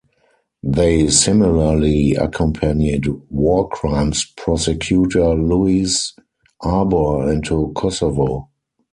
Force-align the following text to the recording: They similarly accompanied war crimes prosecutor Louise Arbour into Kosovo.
They 0.63 1.09
similarly 1.09 2.15
accompanied 2.15 3.05
war 3.29 3.69
crimes 3.69 4.25
prosecutor 4.35 5.35
Louise 5.35 6.15
Arbour 6.59 7.31
into 7.31 7.71
Kosovo. 7.75 8.49